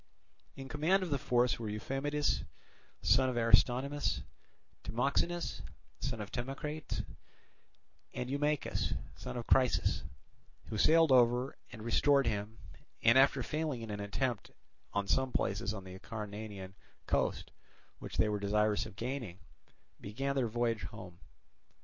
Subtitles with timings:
[0.55, 2.43] In command of the force were Euphamidas,
[3.03, 4.23] son of Aristonymus,
[4.83, 5.61] Timoxenus,
[5.99, 7.03] son of Timocrates,
[8.11, 10.01] and Eumachus, son of Chrysis,
[10.69, 12.57] who sailed over and restored him
[13.03, 14.49] and, after failing in an attempt
[14.91, 16.73] on some places on the Acarnanian
[17.05, 17.51] coast
[17.99, 19.37] which they were desirous of gaining,
[20.01, 21.19] began their voyage home.